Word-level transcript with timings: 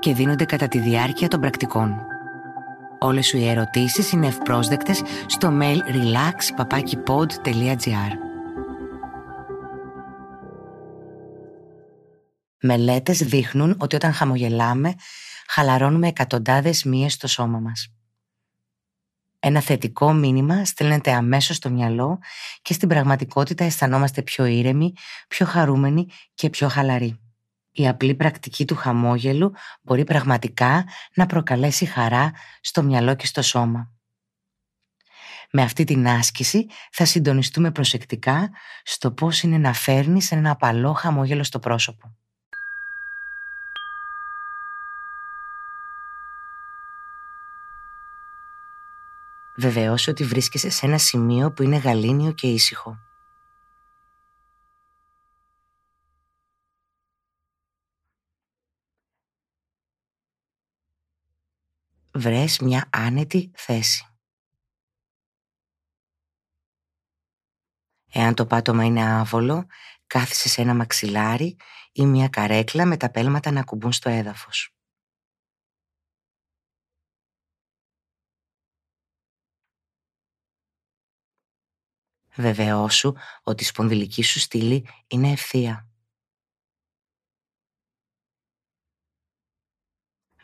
και 0.00 0.14
δίνονται 0.14 0.44
κατά 0.44 0.68
τη 0.68 0.78
διάρκεια 0.78 1.28
των 1.28 1.40
πρακτικών. 1.40 1.96
Όλες 2.98 3.26
σου 3.26 3.36
οι 3.36 3.48
ερωτήσεις 3.48 4.12
είναι 4.12 4.26
ευπρόσδεκτες 4.26 5.02
στο 5.26 5.58
mail 5.60 5.78
relax.papakipod.gr 5.78 8.12
Μελέτες 12.62 13.18
δείχνουν 13.18 13.76
ότι 13.78 13.96
όταν 13.96 14.12
χαμογελάμε 14.12 14.94
χαλαρώνουμε 15.48 16.08
εκατοντάδες 16.08 16.84
μύες 16.84 17.12
στο 17.12 17.28
σώμα 17.28 17.58
μας. 17.58 17.94
Ένα 19.40 19.60
θετικό 19.60 20.12
μήνυμα 20.12 20.64
στέλνεται 20.64 21.12
αμέσως 21.12 21.56
στο 21.56 21.70
μυαλό 21.70 22.18
και 22.62 22.72
στην 22.72 22.88
πραγματικότητα 22.88 23.64
αισθανόμαστε 23.64 24.22
πιο 24.22 24.44
ήρεμοι, 24.44 24.92
πιο 25.28 25.46
χαρούμενοι 25.46 26.06
και 26.34 26.50
πιο 26.50 26.68
χαλαροί. 26.68 27.29
Η 27.72 27.88
απλή 27.88 28.14
πρακτική 28.14 28.64
του 28.64 28.74
χαμόγελου 28.74 29.52
μπορεί 29.82 30.04
πραγματικά 30.04 30.84
να 31.14 31.26
προκαλέσει 31.26 31.84
χαρά 31.84 32.32
στο 32.60 32.82
μυαλό 32.82 33.14
και 33.14 33.26
στο 33.26 33.42
σώμα. 33.42 33.90
Με 35.52 35.62
αυτή 35.62 35.84
την 35.84 36.08
άσκηση 36.08 36.66
θα 36.92 37.04
συντονιστούμε 37.04 37.70
προσεκτικά 37.70 38.50
στο 38.82 39.12
πώς 39.12 39.42
είναι 39.42 39.58
να 39.58 39.72
φέρνεις 39.72 40.32
ένα 40.32 40.50
απαλό 40.50 40.92
χαμόγελο 40.92 41.44
στο 41.44 41.58
πρόσωπο. 41.58 42.14
Βεβαιώσου 49.56 50.10
ότι 50.10 50.24
βρίσκεσαι 50.24 50.70
σε 50.70 50.86
ένα 50.86 50.98
σημείο 50.98 51.52
που 51.52 51.62
είναι 51.62 51.76
γαλήνιο 51.76 52.32
και 52.32 52.46
ήσυχο. 52.46 53.09
Βρες 62.20 62.58
μια 62.58 62.88
άνετη 62.92 63.50
θέση. 63.54 64.04
Εάν 68.12 68.34
το 68.34 68.46
πάτωμα 68.46 68.84
είναι 68.84 69.04
άβολο, 69.04 69.66
κάθισε 70.06 70.48
σε 70.48 70.60
ένα 70.60 70.74
μαξιλάρι 70.74 71.56
ή 71.92 72.06
μια 72.06 72.28
καρέκλα 72.28 72.86
με 72.86 72.96
τα 72.96 73.10
πέλματα 73.10 73.50
να 73.50 73.62
κουμπούν 73.64 73.92
στο 73.92 74.08
έδαφος. 74.08 74.74
Βεβαιώσου 82.34 83.12
ότι 83.42 83.62
η 83.62 83.66
σπονδυλική 83.66 84.22
σου 84.22 84.38
στήλη 84.38 84.88
είναι 85.06 85.30
ευθεία. 85.30 85.89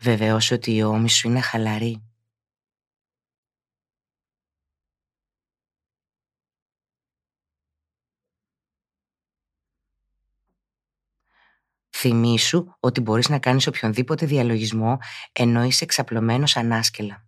Βεβαίως 0.06 0.50
ότι 0.50 0.74
η 0.74 0.82
ώμης 0.82 1.14
σου 1.14 1.28
είναι 1.28 1.40
χαλαρή. 1.40 2.02
Θυμήσου 11.96 12.66
ότι 12.80 13.00
μπορείς 13.00 13.28
να 13.28 13.38
κάνεις 13.38 13.66
οποιονδήποτε 13.66 14.26
διαλογισμό 14.26 14.98
ενώ 15.32 15.64
είσαι 15.64 15.84
εξαπλωμένος 15.84 16.56
ανάσκελα. 16.56 17.26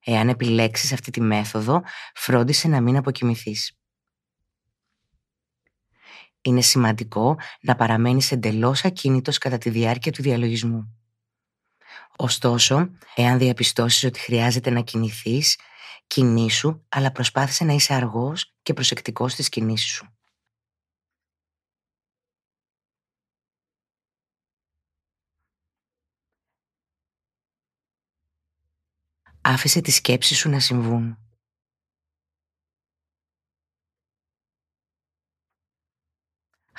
Εάν 0.00 0.28
επιλέξεις 0.28 0.92
αυτή 0.92 1.10
τη 1.10 1.20
μέθοδο, 1.20 1.82
φρόντισε 2.14 2.68
να 2.68 2.80
μην 2.80 2.96
αποκοιμηθείς. 2.96 3.79
Είναι 6.42 6.60
σημαντικό 6.60 7.36
να 7.60 7.76
παραμένεις 7.76 8.32
εντελώς 8.32 8.84
ακίνητος 8.84 9.38
κατά 9.38 9.58
τη 9.58 9.70
διάρκεια 9.70 10.12
του 10.12 10.22
διαλογισμού. 10.22 10.94
Ωστόσο, 12.16 12.90
εάν 13.14 13.38
διαπιστώσεις 13.38 14.04
ότι 14.04 14.18
χρειάζεται 14.18 14.70
να 14.70 14.80
κινηθείς, 14.80 15.58
κινήσου, 16.06 16.80
αλλά 16.88 17.12
προσπάθησε 17.12 17.64
να 17.64 17.72
είσαι 17.72 17.94
αργός 17.94 18.54
και 18.62 18.72
προσεκτικός 18.72 19.32
στις 19.32 19.48
κινήσεις 19.48 19.90
σου. 19.90 20.14
Άφησε 29.40 29.80
τις 29.80 29.94
σκέψεις 29.94 30.38
σου 30.38 30.48
να 30.48 30.60
συμβούν. 30.60 31.29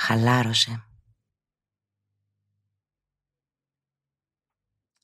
Χαλάρωσε. 0.04 0.88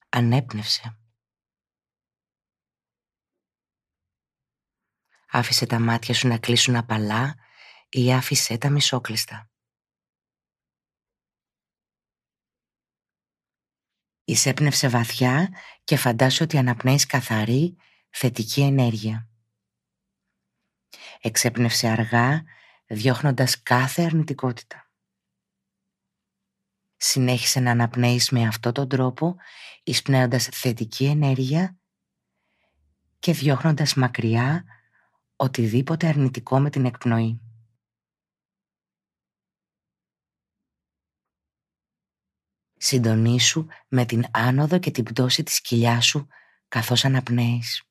Ανέπνευσε. 0.10 1.00
Άφησε 5.32 5.66
τα 5.66 5.80
μάτια 5.80 6.14
σου 6.14 6.28
να 6.28 6.38
κλείσουν 6.38 6.76
απαλά 6.76 7.36
ή 7.90 8.14
άφησε 8.14 8.58
τα 8.58 8.70
μισόκλειστα. 8.70 9.52
Εισέπνευσε 14.24 14.90
βαθιά 14.90 15.50
και 15.84 15.98
φαντάσου 15.98 16.44
ότι 16.44 16.58
αναπνέεις 16.58 17.06
καθαρή, 17.06 17.78
θετική 18.10 18.62
ενέργεια. 18.62 19.30
Εξέπνευσε 21.22 21.88
αργά, 21.88 22.44
διώχνοντας 22.88 23.62
κάθε 23.64 24.04
αρνητικότητα. 24.04 24.87
Συνέχισε 26.98 27.60
να 27.60 27.72
αναπνέεις 27.72 28.30
με 28.30 28.48
αυτόν 28.48 28.74
τον 28.74 28.90
τρόπο, 28.90 29.36
εισπνέοντας 29.84 30.46
θετική 30.46 31.06
ενέργεια 31.06 31.80
και 33.20 33.34
διώχνοντας 33.34 33.94
μακριά 33.94 34.64
οτιδήποτε 35.36 36.08
αρνητικό 36.08 36.60
με 36.60 36.70
την 36.70 36.86
εκπνοή. 36.86 37.42
Συντονίσου 42.80 43.66
με 43.88 44.06
την 44.06 44.26
άνοδο 44.32 44.80
και 44.80 44.92
την 44.92 45.04
πτώση 45.04 45.44
της 45.44 45.62
κοιλιάς 45.62 46.06
σου 46.06 46.28
καθώς 46.68 47.06
αναπνέεις. 47.06 47.84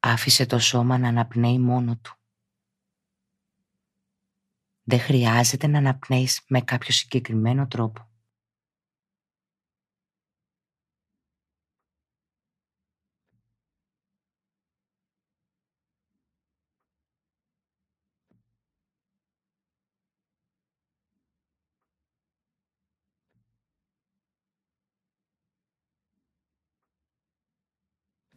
Άφησε 0.00 0.46
το 0.46 0.58
σώμα 0.58 0.98
να 0.98 1.08
αναπνέει 1.08 1.58
μόνο 1.58 1.96
του. 1.96 2.17
Δεν 4.90 5.00
χρειάζεται 5.00 5.66
να 5.66 5.78
αναπνέεις 5.78 6.40
με 6.48 6.60
κάποιο 6.60 6.92
συγκεκριμένο 6.92 7.66
τρόπο. 7.66 8.08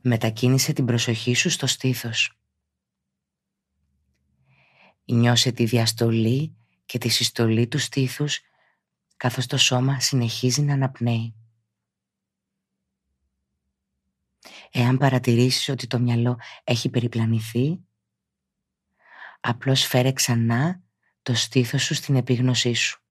Μετακίνησε 0.02 0.74
την 0.74 0.86
προσοχή 0.86 1.34
σου 1.34 1.50
στο 1.50 1.68
στήθος. 1.68 2.41
Νιώσε 5.06 5.52
τη 5.52 5.66
διαστολή 5.66 6.56
και 6.86 6.98
τη 6.98 7.10
συστολή 7.10 7.68
του 7.68 7.78
στήθους 7.78 8.40
καθώς 9.18 9.46
το 9.46 9.58
σώμα 9.58 10.00
συνεχίζει 10.00 10.62
να 10.62 10.74
αναπνέει. 10.74 11.36
Εάν 14.72 14.98
παρατηρήσεις 14.98 15.70
ότι 15.70 15.88
το 15.88 16.00
μυαλό 16.00 16.40
έχει 16.64 16.90
περιπλανηθεί, 16.90 17.80
απλώς 19.40 19.86
φέρε 19.86 20.12
ξανά 20.12 20.82
το 21.22 21.34
στήθος 21.34 21.84
σου 21.84 21.94
στην 21.94 22.16
επίγνωσή 22.16 22.74
σου. 22.74 23.02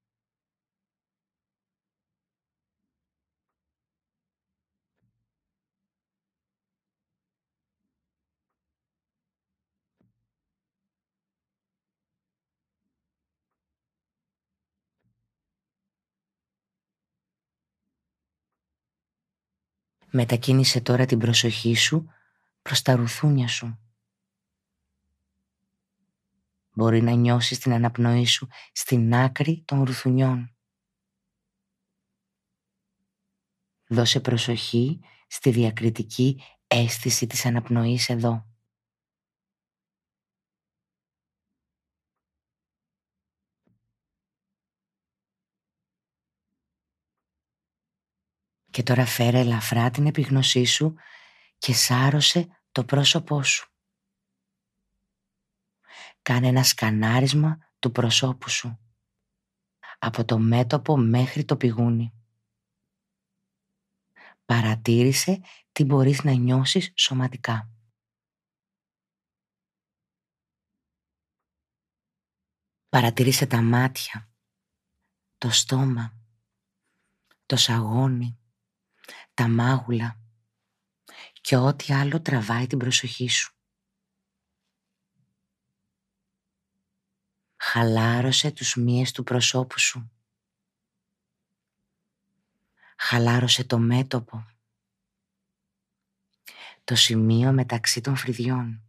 Μετακίνησε 20.11 20.81
τώρα 20.81 21.05
την 21.05 21.19
προσοχή 21.19 21.75
σου 21.75 22.07
προς 22.61 22.81
τα 22.81 22.95
ρουθούνια 22.95 23.47
σου. 23.47 23.79
Μπορεί 26.73 27.01
να 27.01 27.11
νιώσεις 27.11 27.59
την 27.59 27.73
αναπνοή 27.73 28.25
σου 28.25 28.47
στην 28.71 29.13
άκρη 29.13 29.63
των 29.65 29.83
ρουθουνιών. 29.83 30.55
Δώσε 33.87 34.19
προσοχή 34.19 34.99
στη 35.27 35.49
διακριτική 35.49 36.41
αίσθηση 36.67 37.27
της 37.27 37.45
αναπνοής 37.45 38.09
εδώ. 38.09 38.50
Και 48.71 48.83
τώρα 48.83 49.05
φέρε 49.05 49.39
ελαφρά 49.39 49.89
την 49.89 50.05
επιγνωσή 50.05 50.65
σου 50.65 50.95
και 51.57 51.73
σάρωσε 51.73 52.61
το 52.71 52.85
πρόσωπό 52.85 53.43
σου. 53.43 53.69
Κάνε 56.21 56.47
ένα 56.47 56.63
σκανάρισμα 56.63 57.57
του 57.79 57.91
προσώπου 57.91 58.49
σου. 58.49 58.79
Από 59.99 60.25
το 60.25 60.39
μέτωπο 60.39 60.97
μέχρι 60.97 61.45
το 61.45 61.57
πηγούνι. 61.57 62.13
Παρατήρησε 64.45 65.41
τι 65.71 65.83
μπορείς 65.83 66.23
να 66.23 66.31
νιώσεις 66.31 66.93
σωματικά. 66.95 67.71
Παρατήρησε 72.89 73.47
τα 73.47 73.61
μάτια, 73.61 74.31
το 75.37 75.49
στόμα, 75.49 76.17
το 77.45 77.55
σαγόνι, 77.55 78.40
τα 79.41 79.47
μάγουλα 79.47 80.19
και 81.41 81.55
ό,τι 81.55 81.93
άλλο 81.93 82.21
τραβάει 82.21 82.67
την 82.67 82.77
προσοχή 82.77 83.29
σου. 83.29 83.55
Χαλάρωσε 87.57 88.51
τους 88.51 88.75
μύες 88.75 89.11
του 89.11 89.23
προσώπου 89.23 89.79
σου. 89.79 90.11
Χαλάρωσε 92.97 93.63
το 93.63 93.77
μέτωπο. 93.77 94.45
Το 96.83 96.95
σημείο 96.95 97.51
μεταξύ 97.51 98.01
των 98.01 98.15
φρυδιών. 98.15 98.83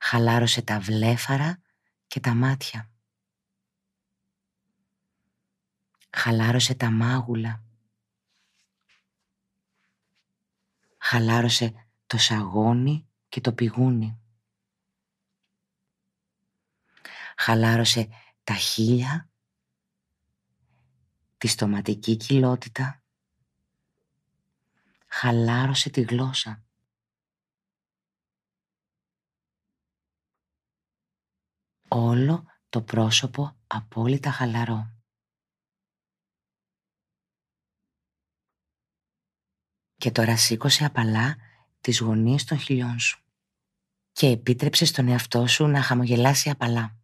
Χαλάρωσε 0.00 0.62
τα 0.62 0.80
βλέφαρα 0.80 1.62
και 2.06 2.20
τα 2.20 2.34
μάτια. 2.34 2.93
Χαλάρωσε 6.16 6.74
τα 6.74 6.90
μάγουλα. 6.90 7.62
Χαλάρωσε 10.98 11.88
το 12.06 12.18
σαγόνι 12.18 13.08
και 13.28 13.40
το 13.40 13.52
πηγούνι. 13.52 14.20
Χαλάρωσε 17.36 18.08
τα 18.44 18.54
χείλια, 18.54 19.28
τη 21.38 21.46
στοματική 21.46 22.16
κοιλότητα. 22.16 23.02
Χαλάρωσε 25.06 25.90
τη 25.90 26.00
γλώσσα. 26.00 26.64
Όλο 31.88 32.44
το 32.68 32.82
πρόσωπο 32.82 33.56
απόλυτα 33.66 34.30
χαλαρό. 34.30 34.93
Και 40.04 40.10
τώρα 40.10 40.36
σήκωσε 40.36 40.84
απαλά 40.84 41.36
τις 41.80 42.00
γωνίες 42.00 42.44
των 42.44 42.58
χιλιών 42.58 42.98
σου 42.98 43.22
και 44.12 44.26
επίτρεψε 44.26 44.84
στον 44.84 45.08
εαυτό 45.08 45.46
σου 45.46 45.66
να 45.66 45.82
χαμογελάσει 45.82 46.50
απαλά. 46.50 46.96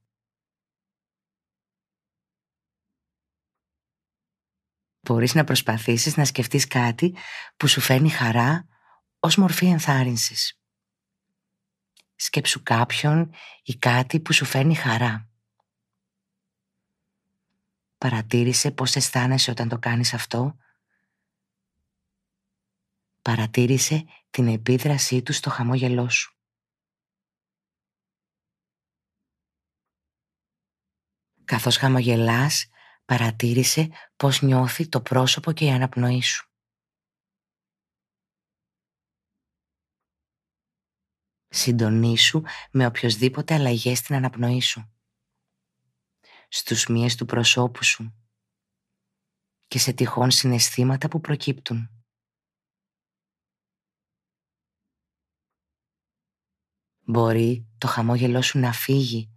Μπορείς 5.00 5.34
να 5.34 5.44
προσπαθήσεις 5.44 6.16
να 6.16 6.24
σκεφτείς 6.24 6.66
κάτι 6.66 7.14
που 7.56 7.68
σου 7.68 7.80
φέρνει 7.80 8.10
χαρά 8.10 8.66
ως 9.18 9.36
μορφή 9.36 9.66
ενθάρρυνσης. 9.66 10.60
Σκέψου 12.16 12.62
κάποιον 12.62 13.34
ή 13.62 13.74
κάτι 13.74 14.20
που 14.20 14.32
σου 14.32 14.44
φέρνει 14.44 14.74
χαρά. 14.74 15.28
Παρατήρησε 17.98 18.70
πώς 18.70 18.96
αισθάνεσαι 18.96 19.50
όταν 19.50 19.68
το 19.68 19.78
κάνεις 19.78 20.14
αυτό 20.14 20.56
Παρατήρησε 23.22 24.04
την 24.30 24.46
επίδρασή 24.46 25.22
του 25.22 25.32
στο 25.32 25.50
χαμόγελό 25.50 26.08
σου. 26.08 26.34
Καθώς 31.44 31.76
χαμογελάς, 31.76 32.68
παρατήρησε 33.04 33.88
πώς 34.16 34.42
νιώθει 34.42 34.88
το 34.88 35.00
πρόσωπο 35.00 35.52
και 35.52 35.64
η 35.64 35.70
αναπνοή 35.70 36.22
σου. 36.22 36.50
Συντονίσου 41.48 42.42
με 42.72 42.86
οποιοσδήποτε 42.86 43.54
αλλαγές 43.54 43.98
στην 43.98 44.14
αναπνοή 44.14 44.60
σου. 44.60 44.92
Στους 46.48 46.86
μύες 46.86 47.14
του 47.16 47.24
προσώπου 47.24 47.84
σου 47.84 48.14
και 49.66 49.78
σε 49.78 49.92
τυχόν 49.92 50.30
συναισθήματα 50.30 51.08
που 51.08 51.20
προκύπτουν. 51.20 51.99
Μπορεί 57.10 57.66
το 57.78 57.86
χαμόγελό 57.86 58.42
σου 58.42 58.58
να 58.58 58.72
φύγει 58.72 59.30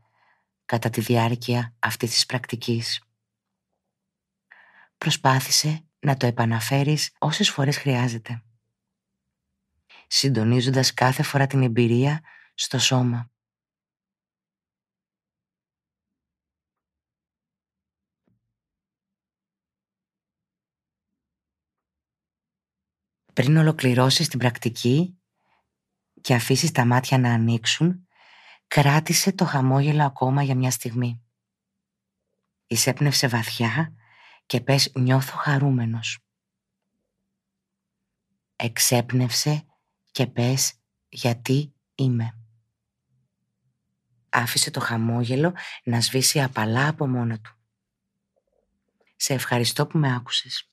κατά 0.66 0.90
τη 0.90 1.02
διάρκεια 1.02 1.76
αυτής 1.80 2.10
της 2.10 2.26
πρακτικής. 2.26 3.04
Προσπάθησε 4.98 5.88
να 6.00 6.18
το 6.18 6.26
επαναφέρεις 6.26 7.16
όσες 7.20 7.50
φορές 7.50 7.78
χρειάζεται. 7.78 8.44
Συντονίζοντας 10.08 10.94
κάθε 10.94 11.24
φορά 11.24 11.48
την 11.48 11.62
εμπειρία 11.62 12.22
στο 12.54 12.80
σώμα. 12.80 13.32
Πριν 23.34 23.58
ολοκληρώσεις 23.58 24.28
την 24.28 24.40
πρακτική, 24.40 25.23
και 26.24 26.34
αφήσεις 26.34 26.72
τα 26.72 26.86
μάτια 26.86 27.18
να 27.18 27.34
ανοίξουν, 27.34 28.08
κράτησε 28.68 29.32
το 29.32 29.46
χαμόγελο 29.46 30.04
ακόμα 30.04 30.44
για 30.44 30.56
μια 30.56 30.72
στιγμή. 30.72 31.22
Εισέπνευσε 32.68 33.28
βαθιά 33.28 33.94
και 34.46 34.62
πες 34.62 34.92
νιώθω 34.96 35.38
χαρούμενος. 35.38 36.20
Εξέπνευσε 38.56 39.66
και 40.12 40.28
πες 40.28 40.74
γιατί 41.10 41.74
είμαι. 41.96 42.38
Άφησε 44.30 44.72
το 44.72 44.80
χαμόγελο 44.80 45.54
να 45.84 46.02
σβήσει 46.02 46.42
απαλά 46.42 46.88
από 46.88 47.08
μόνο 47.08 47.40
του. 47.40 47.58
Σε 49.16 49.34
ευχαριστώ 49.34 49.88
που 49.88 49.98
με 49.98 50.16
άκουσες. 50.16 50.73